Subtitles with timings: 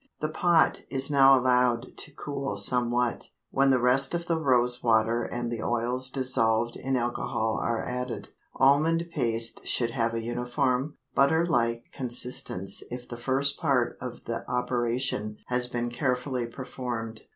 [0.19, 5.21] The pot is now allowed to cool somewhat, when the rest of the rose water
[5.21, 8.29] and the oils dissolved in alcohol are added.
[8.55, 14.43] Almond paste should have a uniform, butter like consistence if the first part of the
[14.49, 17.21] operation has been carefully performed.